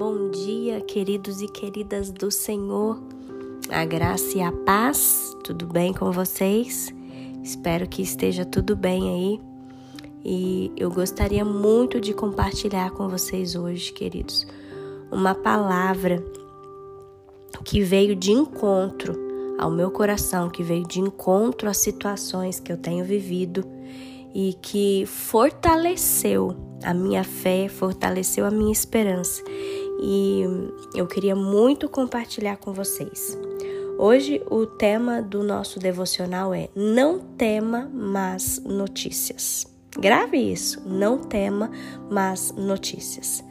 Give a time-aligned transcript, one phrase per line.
[0.00, 2.98] Bom dia, queridos e queridas do Senhor.
[3.68, 6.88] A graça e a paz, tudo bem com vocês?
[7.44, 9.40] Espero que esteja tudo bem aí.
[10.24, 14.46] E eu gostaria muito de compartilhar com vocês hoje, queridos,
[15.12, 16.24] uma palavra
[17.62, 19.14] que veio de encontro
[19.58, 23.62] ao meu coração, que veio de encontro às situações que eu tenho vivido
[24.34, 29.42] e que fortaleceu a minha fé, fortaleceu a minha esperança
[30.00, 30.44] e
[30.94, 33.38] eu queria muito compartilhar com vocês.
[33.98, 39.66] Hoje o tema do nosso devocional é Não tema más notícias.
[39.98, 41.70] Grave isso, não tema
[42.10, 43.44] más notícias.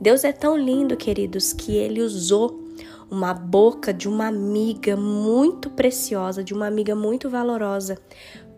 [0.00, 2.64] Deus é tão lindo, queridos, que ele usou
[3.10, 7.98] uma boca de uma amiga muito preciosa, de uma amiga muito valorosa,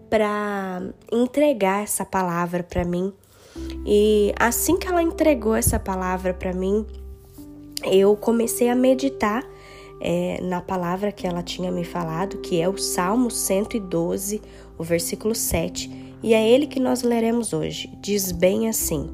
[0.09, 3.13] para entregar essa palavra para mim.
[3.85, 6.87] E assim que ela entregou essa palavra para mim,
[7.85, 9.47] eu comecei a meditar
[10.01, 14.43] é, na palavra que ela tinha me falado, que é o Salmo 112,
[14.77, 15.91] o versículo 7,
[16.23, 17.89] e é ele que nós leremos hoje.
[18.01, 19.09] Diz bem assim: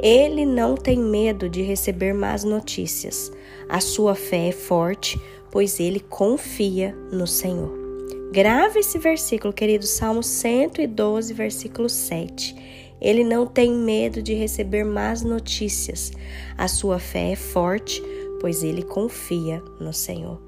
[0.00, 3.32] Ele não tem medo de receber más notícias,
[3.68, 5.18] a sua fé é forte,
[5.50, 7.84] pois ele confia no Senhor.
[8.30, 12.83] Grave esse versículo, querido, Salmo 112, versículo 7.
[13.00, 16.12] Ele não tem medo de receber más notícias.
[16.56, 18.02] A sua fé é forte,
[18.40, 20.40] pois ele confia no Senhor.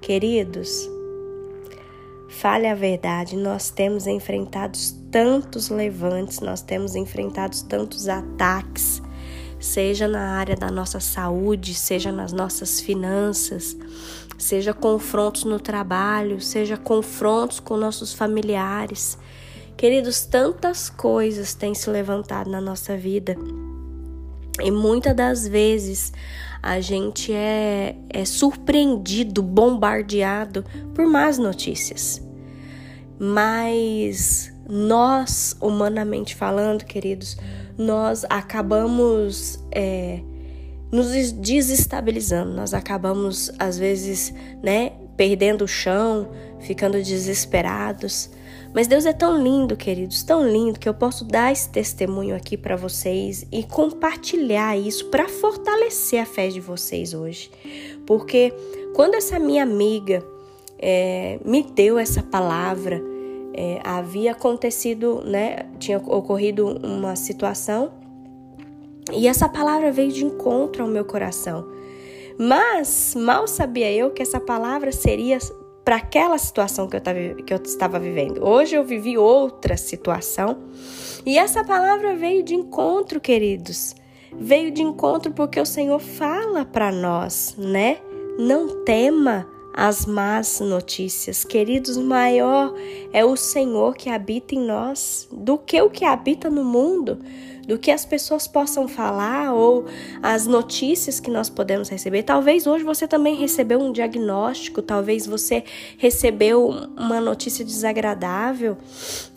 [0.00, 0.88] Queridos,
[2.28, 4.78] fale a verdade, nós temos enfrentado
[5.10, 9.02] tantos levantes, nós temos enfrentado tantos ataques,
[9.58, 13.76] seja na área da nossa saúde, seja nas nossas finanças,
[14.38, 19.18] seja confrontos no trabalho, seja confrontos com nossos familiares.
[19.76, 23.36] Queridos, tantas coisas têm se levantado na nossa vida
[24.60, 26.12] e muitas das vezes
[26.62, 30.64] a gente é, é surpreendido, bombardeado
[30.94, 32.22] por más notícias.
[33.18, 37.36] Mas nós, humanamente falando, queridos,
[37.76, 40.20] nós acabamos é,
[40.90, 46.30] nos desestabilizando, nós acabamos, às vezes, né, perdendo o chão,
[46.60, 48.30] ficando desesperados.
[48.76, 52.58] Mas Deus é tão lindo, queridos, tão lindo que eu posso dar esse testemunho aqui
[52.58, 57.50] para vocês e compartilhar isso para fortalecer a fé de vocês hoje.
[58.04, 58.52] Porque
[58.94, 60.22] quando essa minha amiga
[60.78, 63.02] é, me deu essa palavra,
[63.54, 65.60] é, havia acontecido, né?
[65.78, 67.92] Tinha ocorrido uma situação
[69.10, 71.66] e essa palavra veio de encontro ao meu coração.
[72.38, 75.38] Mas mal sabia eu que essa palavra seria
[75.86, 78.44] para aquela situação que eu, tava, que eu estava vivendo.
[78.44, 80.58] Hoje eu vivi outra situação
[81.24, 83.94] e essa palavra veio de encontro, queridos.
[84.36, 87.98] Veio de encontro porque o Senhor fala para nós, né?
[88.36, 89.46] Não tema
[89.76, 91.44] as más notícias.
[91.44, 92.74] Queridos, maior
[93.12, 97.18] é o Senhor que habita em nós do que o que habita no mundo
[97.66, 99.86] do que as pessoas possam falar ou
[100.22, 102.22] as notícias que nós podemos receber.
[102.22, 105.64] Talvez hoje você também recebeu um diagnóstico, talvez você
[105.98, 108.76] recebeu uma notícia desagradável,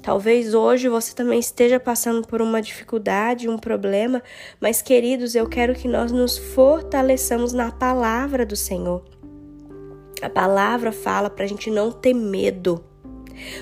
[0.04, 4.22] talvez hoje você também esteja passando por uma dificuldade, um problema,
[4.62, 9.19] mas queridos, eu quero que nós nos fortaleçamos na palavra do Senhor.
[10.22, 12.84] A palavra fala para a gente não ter medo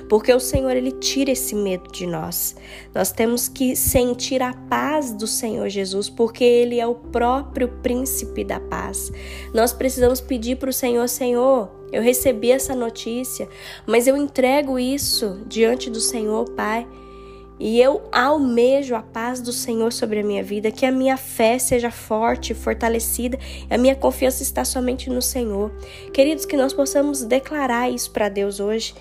[0.08, 2.56] porque o Senhor ele tira esse medo de nós.
[2.94, 8.44] Nós temos que sentir a paz do Senhor Jesus, porque ele é o próprio príncipe
[8.44, 9.12] da paz.
[9.54, 13.48] Nós precisamos pedir para o Senhor, Senhor, eu recebi essa notícia,
[13.86, 16.88] mas eu entrego isso diante do Senhor, Pai.
[17.60, 21.58] E eu almejo a paz do Senhor sobre a minha vida, que a minha fé
[21.58, 23.38] seja forte, fortalecida,
[23.70, 25.72] a minha confiança está somente no Senhor.
[26.14, 28.94] Queridos, que nós possamos declarar isso para Deus hoje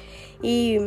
[0.43, 0.79] e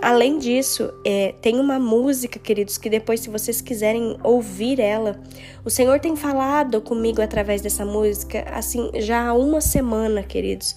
[0.00, 5.20] além disso, é, tem uma música, queridos, que depois, se vocês quiserem ouvir ela,
[5.64, 10.76] o Senhor tem falado comigo através dessa música, assim, já há uma semana, queridos.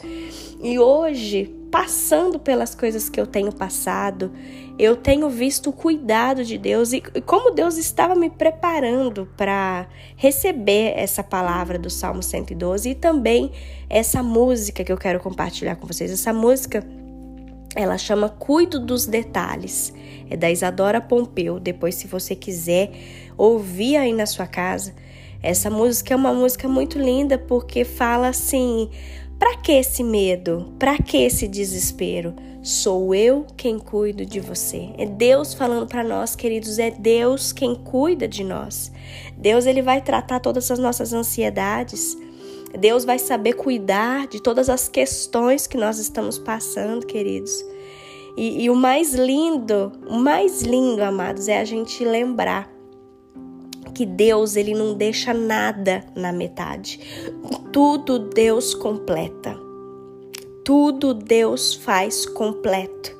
[0.61, 4.31] E hoje, passando pelas coisas que eu tenho passado,
[4.79, 10.93] eu tenho visto o cuidado de Deus e como Deus estava me preparando para receber
[10.95, 13.51] essa palavra do Salmo 112 e também
[13.89, 16.11] essa música que eu quero compartilhar com vocês.
[16.11, 16.85] Essa música
[17.75, 19.93] ela chama Cuido dos Detalhes.
[20.29, 21.59] É da Isadora Pompeu.
[21.59, 22.91] Depois, se você quiser
[23.37, 24.93] ouvir aí na sua casa,
[25.43, 28.89] essa música é uma música muito linda porque fala assim:
[29.39, 30.73] Para que esse medo?
[30.79, 32.33] Para que esse desespero?
[32.63, 34.89] Sou eu quem cuido de você.
[34.97, 38.91] É Deus falando para nós, queridos, é Deus quem cuida de nós.
[39.37, 42.17] Deus ele vai tratar todas as nossas ansiedades.
[42.79, 47.63] Deus vai saber cuidar de todas as questões que nós estamos passando, queridos.
[48.35, 52.76] E, e o mais lindo, o mais lindo, amados, é a gente lembrar
[53.97, 56.99] que Deus ele não deixa nada na metade.
[57.73, 59.59] Tudo Deus completa.
[60.63, 63.17] Tudo Deus faz completo.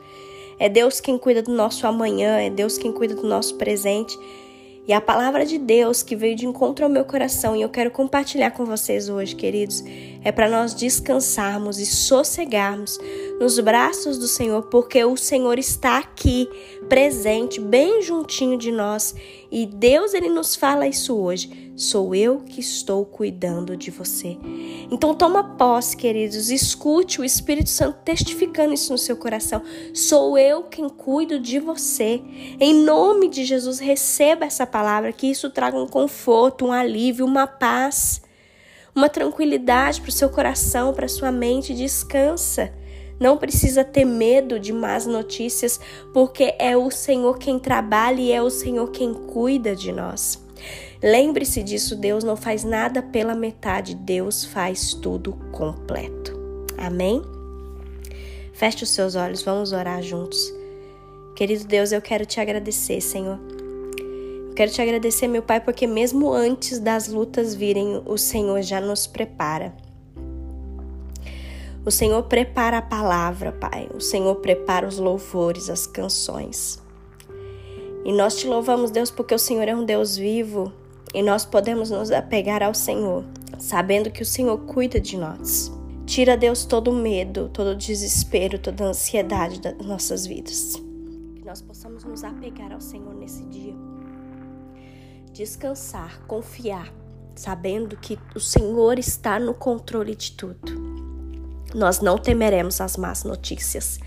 [0.59, 4.15] É Deus quem cuida do nosso amanhã, é Deus quem cuida do nosso presente.
[4.87, 7.89] E a palavra de Deus que veio de encontro ao meu coração e eu quero
[7.89, 9.83] compartilhar com vocês hoje, queridos,
[10.23, 12.99] é para nós descansarmos e sossegarmos
[13.39, 16.47] nos braços do Senhor, porque o Senhor está aqui,
[16.87, 19.15] presente, bem juntinho de nós.
[19.51, 21.71] E Deus ele nos fala isso hoje.
[21.75, 24.35] Sou eu que estou cuidando de você.
[24.89, 29.61] Então toma posse, queridos, escute o Espírito Santo testificando isso no seu coração.
[29.93, 32.21] Sou eu quem cuido de você.
[32.59, 37.45] Em nome de Jesus, receba essa palavra, que isso traga um conforto, um alívio, uma
[37.45, 38.21] paz,
[38.95, 41.75] uma tranquilidade para o seu coração, para sua mente.
[41.75, 42.73] Descansa.
[43.19, 45.79] Não precisa ter medo de más notícias,
[46.13, 50.39] porque é o Senhor quem trabalha e é o Senhor quem cuida de nós.
[51.01, 56.37] Lembre-se disso, Deus não faz nada pela metade, Deus faz tudo completo.
[56.77, 57.21] Amém?
[58.53, 60.51] Feche os seus olhos, vamos orar juntos.
[61.35, 63.39] Querido Deus, eu quero te agradecer, Senhor.
[64.49, 68.81] Eu quero te agradecer, meu Pai, porque mesmo antes das lutas virem, o Senhor já
[68.81, 69.75] nos prepara.
[71.87, 73.89] O Senhor prepara a palavra, Pai.
[73.95, 76.83] O Senhor prepara os louvores, as canções.
[78.03, 80.73] E nós te louvamos, Deus, porque o Senhor é um Deus vivo
[81.13, 83.23] e nós podemos nos apegar ao Senhor,
[83.57, 85.71] sabendo que o Senhor cuida de nós.
[86.05, 90.75] Tira, Deus, todo medo, todo desespero, toda ansiedade das nossas vidas.
[91.37, 93.73] Que nós possamos nos apegar ao Senhor nesse dia.
[95.31, 96.93] Descansar, confiar,
[97.33, 100.97] sabendo que o Senhor está no controle de tudo.
[101.73, 103.99] Nós não temeremos as más notícias,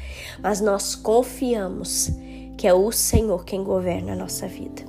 [0.42, 2.10] mas nós confiamos
[2.56, 4.82] que é o Senhor quem governa a nossa vida.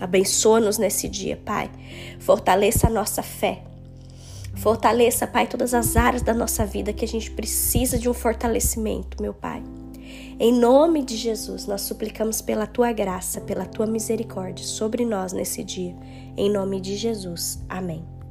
[0.00, 1.70] Abençoa-nos nesse dia, Pai.
[2.18, 3.62] Fortaleça a nossa fé.
[4.54, 9.22] Fortaleça, Pai, todas as áreas da nossa vida que a gente precisa de um fortalecimento,
[9.22, 9.62] meu Pai.
[10.38, 15.62] Em nome de Jesus, nós suplicamos pela tua graça, pela tua misericórdia sobre nós nesse
[15.62, 15.94] dia.
[16.36, 17.62] Em nome de Jesus.
[17.68, 18.21] Amém.